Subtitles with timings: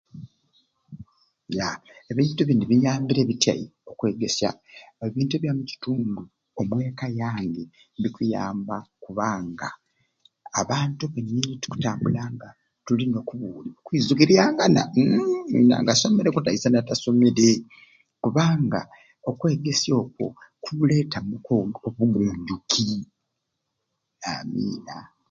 [1.57, 1.67] Ya
[2.11, 4.49] ebintu bini biyambire bityai okwegesya
[5.07, 6.21] ebintu byamukitundu
[6.59, 7.63] omweka yange
[8.01, 9.67] bikuyamba kubanga
[10.61, 11.03] abantu
[11.61, 12.47] tukutambulanga
[12.85, 13.19] tulina
[13.77, 17.49] tukwizukiryangana mmm asomereku taisana atasomere
[18.23, 18.81] kubanga
[19.29, 20.27] okwegesya okwo
[20.63, 21.53] kukuleetamu ku
[21.87, 22.87] obugunjuki,
[24.31, 24.97] amiina.